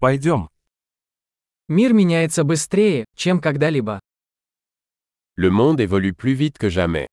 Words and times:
Пойдем. 0.00 0.48
Мир 1.68 1.92
меняется 1.92 2.44
быстрее, 2.44 3.04
чем 3.16 3.40
когда-либо. 3.40 3.98
Le 5.36 5.50
monde 5.50 5.80
évolue 5.80 6.12
plus 6.12 6.34
vite 6.34 6.56
que 6.56 6.68
jamais. 6.70 7.08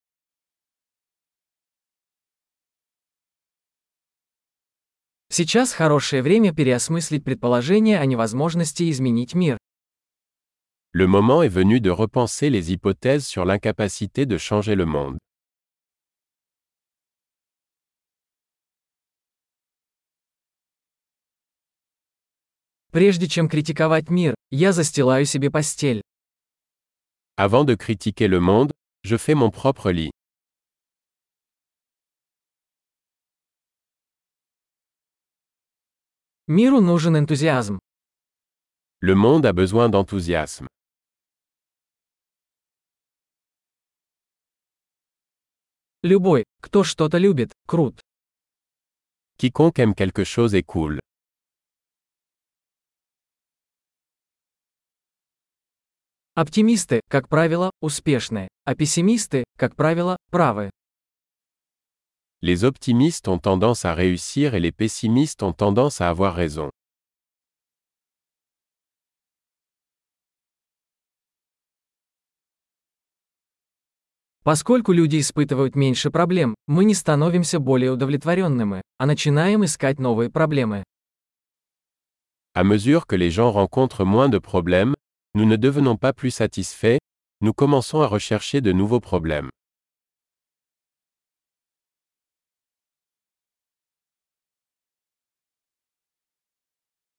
Сейчас 5.30 5.74
хорошее 5.74 6.22
время 6.22 6.54
переосмыслить 6.54 7.24
предположение 7.24 8.00
о 8.00 8.06
невозможности 8.06 8.90
изменить 8.92 9.34
мир. 9.34 9.58
Le 10.94 11.08
moment 11.08 11.42
est 11.42 11.50
venu 11.50 11.80
de 11.80 11.90
repenser 11.90 12.50
les 12.52 12.72
hypothèses 12.72 13.26
sur 13.26 13.46
l'incapacité 13.46 14.28
de 14.28 14.38
changer 14.38 14.76
le 14.76 14.86
monde. 14.86 15.18
Прежде 22.96 23.28
чем 23.28 23.50
критиковать 23.50 24.10
мир, 24.10 24.36
я 24.52 24.72
застилаю 24.72 25.26
себе 25.26 25.52
постель. 25.52 26.02
Avant 27.36 27.66
de 27.66 27.76
critiquer 27.76 28.30
le 28.30 28.40
monde, 28.40 28.72
je 29.04 29.18
fais 29.18 29.36
mon 29.36 29.52
propre 29.52 29.92
lit. 29.92 30.12
Миру 36.48 36.80
нужен 36.80 37.18
энтузиазм. 37.18 37.80
Le 39.02 39.16
monde 39.16 39.46
a 39.46 39.52
besoin 39.52 39.90
d'enthousiasme. 39.90 40.68
Любой, 46.02 46.46
кто 46.62 46.86
что-то 46.86 47.18
любит, 47.18 47.52
крут. 47.68 48.00
Quiconque 49.38 49.80
aime 49.80 49.96
quelque 49.96 50.24
chose 50.24 50.54
est 50.56 50.64
cool. 50.64 51.02
Оптимисты, 56.38 57.00
как 57.08 57.30
правило, 57.30 57.72
успешны, 57.80 58.50
а 58.66 58.76
пессимисты, 58.76 59.46
как 59.58 59.78
правило, 59.78 60.18
правы. 60.32 60.70
Les 62.42 62.66
optimistes 62.66 63.30
ont 63.30 63.40
tendance 63.40 63.86
à 63.86 63.94
réussir 63.94 64.54
et 64.54 64.60
les 64.60 64.74
pessimistes 64.74 65.42
ont 65.44 65.54
tendance 65.54 66.02
à 66.02 66.10
avoir 66.10 66.36
raison. 66.36 66.72
Поскольку 74.44 74.92
люди 74.92 75.22
испытывают 75.22 75.76
меньше 75.76 76.12
проблем, 76.12 76.54
мы 76.68 76.84
не 76.84 76.96
становимся 76.96 77.60
более 77.60 77.92
удовлетворенными, 77.92 78.82
а 78.98 79.06
начинаем 79.06 79.64
искать 79.64 80.00
новые 80.00 80.30
проблемы. 80.30 80.84
À 82.54 82.64
mesure 82.66 83.06
que 83.08 83.16
les 83.16 83.32
gens 83.32 83.52
rencontrent 83.54 84.04
moins 84.04 84.28
de 84.28 84.40
problèmes, 84.40 84.96
nous 85.35 85.45
ne 85.45 85.57
devenons 85.57 85.97
pas 85.97 86.13
plus 86.13 86.31
satisfaits, 86.31 86.99
nous 87.41 87.53
commençons 87.53 88.01
à 88.01 88.07
rechercher 88.07 88.61
de 88.61 88.73
nouveaux 88.73 89.01
problèmes. 89.01 89.51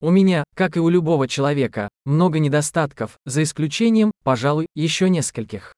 У 0.04 0.10
меня, 0.10 0.44
как 0.56 0.78
и 0.78 0.80
у 0.80 0.90
любого 0.90 1.28
человека, 1.28 1.88
много 2.06 2.40
недостатков, 2.40 3.20
за 3.26 3.44
исключением, 3.44 4.12
пожалуй, 4.24 4.66
еще 4.76 5.10
нескольких. 5.10 5.74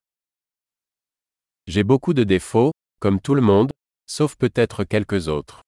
J'ai 1.66 1.82
beaucoup 1.82 2.14
de 2.14 2.24
défauts, 2.24 2.72
comme 3.00 3.20
tout 3.20 3.34
le 3.34 3.42
monde, 3.42 3.72
sauf 4.06 4.36
peut-être 4.36 4.84
quelques 4.84 5.28
autres. 5.28 5.62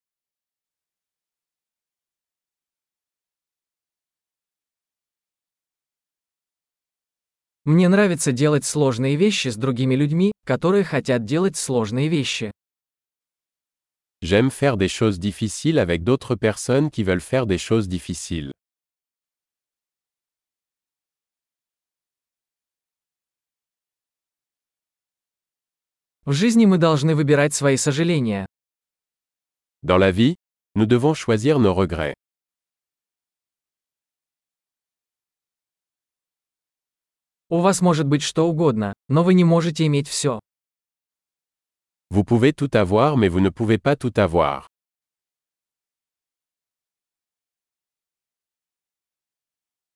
Мне 7.64 7.90
нравится 7.90 8.32
делать 8.32 8.66
сложные 8.66 9.16
вещи 9.16 9.50
с 9.50 9.56
другими 9.56 9.94
людьми, 9.94 10.32
которые 10.46 10.84
хотят 10.84 11.26
делать 11.26 11.56
сложные 11.56 12.08
вещи. 12.08 12.52
J'aime 14.24 14.50
faire 14.50 14.78
des 14.78 14.88
choses 14.88 15.20
difficiles 15.20 15.78
avec 15.80 16.04
d'autres 16.04 16.36
personnes 16.36 16.90
qui 16.90 17.04
veulent 17.04 17.22
faire 17.22 17.46
des 17.46 17.60
choses 17.60 17.88
difficiles. 17.88 18.52
В 26.26 26.34
жизни 26.34 26.66
мы 26.66 26.78
должны 26.78 27.16
выбирать 27.16 27.54
свои 27.54 27.78
сожаления. 27.78 28.46
Dans 29.84 29.98
la 30.00 30.12
vie, 30.12 30.36
nous 30.76 30.86
devons 30.88 31.14
choisir 31.14 31.60
nos 31.60 31.74
regrets. 31.74 32.14
У 37.54 37.60
вас 37.60 37.82
может 37.82 38.08
быть 38.08 38.22
что 38.22 38.48
угодно, 38.48 38.94
но 39.10 39.24
вы 39.24 39.34
не 39.34 39.44
можете 39.44 39.86
иметь 39.86 40.08
все. 40.08 40.40
Vous 42.10 42.24
pouvez 42.24 42.54
tout 42.54 42.70
avoir 42.74 43.18
mais 43.18 43.28
vous 43.28 43.42
ne 43.42 43.50
pouvez 43.50 43.78
pas 43.78 43.98
tout 43.98 44.14
avoir. 44.16 44.68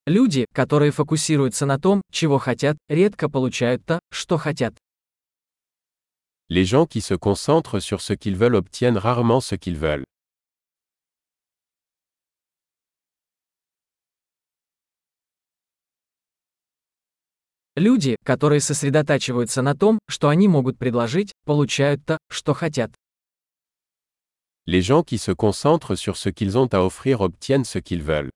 Люди, 0.06 0.46
которые 0.54 0.92
фокусируются 0.92 1.66
на 1.66 1.80
том, 1.80 2.02
чего 2.12 2.40
хотят, 2.40 2.76
редко 2.90 3.30
получают 3.30 3.86
то, 3.86 4.00
что 4.12 4.38
хотят. 4.38 4.76
Les 6.50 6.66
gens 6.66 6.86
qui 6.86 7.00
se 7.00 7.16
concentrent 7.16 7.80
sur 7.80 8.02
ce 8.02 8.12
qu'ils 8.12 8.36
veulent 8.36 8.56
obtiennent 8.56 8.98
rarement 8.98 9.40
ce 9.40 9.56
qu'ils 9.56 9.78
veulent. 9.78 10.04
Люди, 17.76 18.16
которые 18.24 18.62
сосредотачиваются 18.62 19.62
на 19.62 19.76
том, 19.76 20.00
что 20.08 20.30
они 20.30 20.48
могут 20.48 20.78
предложить, 20.78 21.34
получают 21.44 22.06
то, 22.06 22.18
что 22.30 22.54
хотят. 22.54 22.94
Les 24.66 24.82
gens 24.82 25.04
qui 25.04 25.18
se 25.18 25.32
concentrent 25.32 25.96
sur 25.96 26.16
ce 26.16 26.30
qu'ils 26.30 26.58
ont 26.58 26.74
à 26.74 26.80
offrir 26.80 27.22
obtiennent 27.22 27.66
ce 27.66 27.80
qu'ils 27.80 28.02
veulent. 28.02 28.32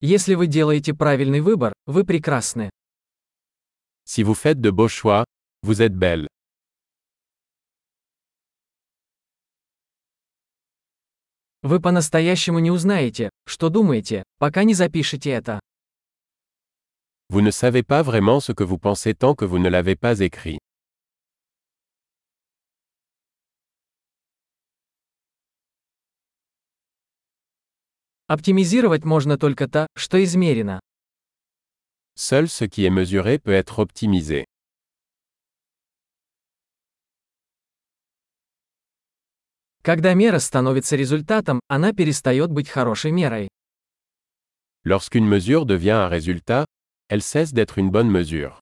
Если 0.00 0.34
вы 0.34 0.46
делаете 0.46 0.94
правильный 0.94 1.40
выбор, 1.40 1.72
вы 1.86 2.04
прекрасны. 2.04 2.70
Si 4.04 4.22
vous 4.22 4.34
faites 4.34 4.60
de 4.60 4.70
beaux 4.70 4.88
choix, 4.88 5.24
vous 5.62 5.82
êtes 5.82 5.96
belle. 5.96 6.28
Вы 11.64 11.80
по-настоящему 11.80 12.58
не 12.58 12.70
узнаете, 12.70 13.30
что 13.46 13.70
думаете, 13.70 14.22
пока 14.38 14.64
не 14.64 14.74
запишете 14.74 15.30
это. 15.30 15.60
Vous 17.30 17.40
ne 17.40 17.50
savez 17.50 17.82
pas 17.82 18.02
vraiment 18.02 18.38
ce 18.40 18.52
que 18.52 18.64
vous 18.64 18.76
pensez 18.76 19.14
tant 19.14 19.34
que 19.34 19.46
vous 19.46 19.58
ne 19.58 19.70
l'avez 19.70 19.96
pas 19.96 20.20
écrit. 20.20 20.58
Оптимизировать 28.26 29.04
можно 29.04 29.38
только 29.38 29.66
то, 29.66 29.86
что 29.96 30.22
измерено. 30.22 30.80
Seul 32.14 32.50
ce 32.50 32.66
qui 32.66 32.84
est 32.84 32.90
mesuré 32.90 33.38
peut 33.38 33.54
être 33.54 33.78
optimisé. 33.78 34.44
Когда 39.84 40.14
мера 40.14 40.38
становится 40.38 40.96
результатом, 40.96 41.60
она 41.68 41.92
перестает 41.92 42.50
быть 42.50 42.70
хорошей 42.70 43.10
мерой. 43.10 43.48
Lorsqu'une 44.82 45.26
mesure 45.28 45.66
devient 45.66 45.90
un 45.90 46.08
résultat, 46.08 46.64
elle 47.10 47.20
cesse 47.20 47.52
d'être 47.52 47.78
une 47.78 47.90
bonne 47.90 48.10
mesure. 48.10 48.58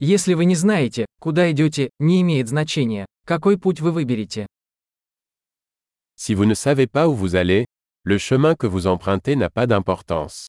Если 0.00 0.32
вы 0.32 0.46
не 0.46 0.54
знаете, 0.54 1.04
куда 1.20 1.52
идете, 1.52 1.90
не 2.00 2.22
имеет 2.22 2.48
значения, 2.48 3.04
какой 3.26 3.58
путь 3.58 3.80
вы 3.80 3.92
выберете. 3.92 4.46
Si 6.16 6.34
vous 6.34 6.46
ne 6.46 6.54
savez 6.54 6.86
pas 6.86 7.06
où 7.06 7.14
vous 7.14 7.36
allez, 7.36 7.66
le 8.04 8.16
chemin 8.16 8.54
que 8.54 8.66
vous 8.66 8.86
empruntez 8.86 9.36
n'a 9.36 9.50
pas 9.50 9.66
d'importance. 9.66 10.48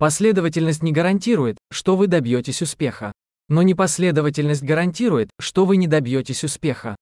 Последовательность 0.00 0.82
не 0.82 0.92
гарантирует, 0.92 1.58
что 1.70 1.94
вы 1.94 2.06
добьетесь 2.06 2.62
успеха. 2.62 3.12
Но 3.50 3.60
непоследовательность 3.62 4.62
гарантирует, 4.62 5.28
что 5.38 5.66
вы 5.66 5.76
не 5.76 5.86
добьетесь 5.86 6.42
успеха. 6.42 6.96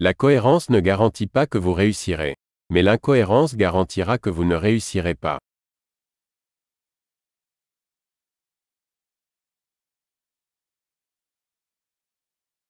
La 0.00 0.14
cohérence 0.14 0.70
ne 0.70 0.80
garantit 0.80 1.26
pas 1.26 1.46
que 1.46 1.58
vous 1.58 1.74
réussirez. 1.74 2.36
Mais 2.70 2.80
l'incohérence 2.80 3.54
garantira 3.54 4.16
que 4.18 4.30
vous 4.30 4.44
ne 4.44 4.54
réussirez 4.54 5.14
pas. 5.14 5.38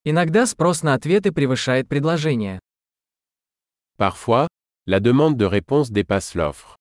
Иногда 0.02 0.44
спрос 0.44 0.82
на 0.82 0.94
ответы 0.94 1.30
превышает 1.30 1.88
предложение. 1.88 2.58
Parfois, 3.96 4.48
la 4.86 4.98
demande 4.98 5.36
de 5.36 5.44
réponse 5.44 5.92
dépasse 5.92 6.34
l'offre. 6.34 6.74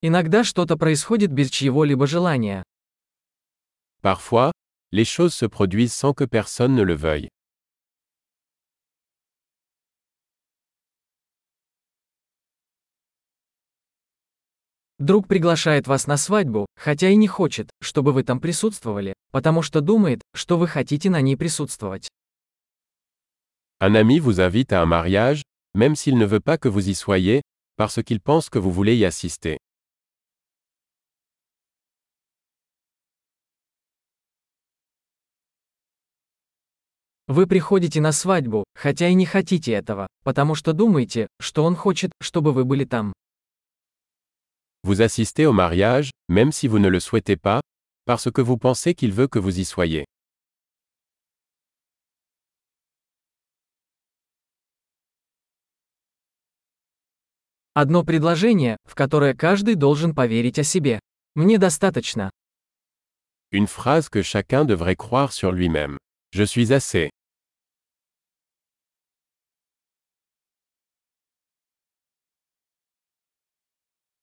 Иногда 0.00 0.44
что-то 0.44 0.76
происходит 0.76 1.32
без 1.32 1.50
чьего-либо 1.50 2.06
желания. 2.06 2.62
Parfois, 4.00 4.52
les 4.92 5.04
choses 5.04 5.34
se 5.34 5.46
produisent 5.46 5.92
sans 5.92 6.14
que 6.14 6.24
personne 6.24 6.76
ne 6.76 6.82
le 6.82 6.94
veuille. 6.94 7.28
Друг 15.00 15.26
приглашает 15.26 15.88
вас 15.88 16.06
на 16.06 16.16
свадьбу, 16.16 16.66
хотя 16.76 17.08
и 17.08 17.16
не 17.16 17.26
хочет, 17.26 17.70
чтобы 17.80 18.12
вы 18.12 18.22
там 18.22 18.40
присутствовали, 18.40 19.14
потому 19.32 19.62
что 19.62 19.80
думает, 19.80 20.22
что 20.32 20.58
вы 20.58 20.68
хотите 20.68 21.10
на 21.10 21.20
ней 21.20 21.36
присутствовать. 21.36 22.08
Un 23.80 23.96
ami 23.96 24.20
vous 24.20 24.40
invite 24.40 24.72
à 24.72 24.80
un 24.82 24.86
mariage, 24.86 25.42
même 25.74 25.96
s'il 25.96 26.18
ne 26.18 26.24
veut 26.24 26.40
pas 26.40 26.56
que 26.56 26.68
vous 26.68 26.88
y 26.88 26.94
soyez, 26.94 27.42
parce 27.76 28.00
qu'il 28.02 28.20
pense 28.20 28.48
que 28.48 28.60
vous 28.60 28.72
voulez 28.72 28.96
y 28.96 29.04
assister. 29.04 29.58
Вы 37.28 37.46
приходите 37.46 38.00
на 38.00 38.12
свадьбу, 38.12 38.64
хотя 38.74 39.08
и 39.08 39.14
не 39.14 39.26
хотите 39.26 39.72
этого, 39.72 40.06
потому 40.24 40.54
что 40.54 40.72
думаете, 40.72 41.26
что 41.38 41.64
он 41.64 41.76
хочет, 41.76 42.10
чтобы 42.22 42.52
вы 42.52 42.64
были 42.64 42.86
там. 42.86 43.12
Vous 44.82 45.02
assistez 45.02 45.44
au 45.44 45.52
mariage, 45.52 46.10
même 46.30 46.52
si 46.52 46.68
vous 46.68 46.78
ne 46.78 46.88
le 46.88 47.00
souhaitez 47.00 47.36
pas, 47.36 47.60
parce 48.06 48.30
que 48.32 48.40
vous 48.40 48.56
pensez 48.56 48.94
qu'il 48.94 49.12
veut 49.12 49.28
que 49.28 49.38
vous 49.38 49.58
y 49.60 49.64
soyez. 49.66 50.06
Одно 57.74 58.04
предложение, 58.04 58.78
в 58.86 58.94
которое 58.94 59.34
каждый 59.34 59.74
должен 59.74 60.14
поверить 60.14 60.58
о 60.58 60.64
себе. 60.64 60.98
Мне 61.34 61.58
достаточно. 61.58 62.30
Une 63.52 63.66
phrase 63.66 64.08
que 64.08 64.22
chacun 64.22 64.64
devrait 64.64 64.96
croire 64.96 65.32
sur 65.32 65.52
lui-même. 65.52 65.98
Je 66.32 66.44
suis 66.44 66.72
assez. 66.72 67.10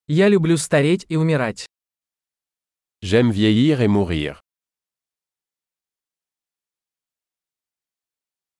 Я 0.07 0.29
люблю 0.29 0.57
стареть 0.57 1.05
и 1.09 1.15
умирать. 1.15 1.65
J'aime 3.01 3.31
vieillir 3.31 3.81
et 3.81 3.87
mourir. 3.87 4.44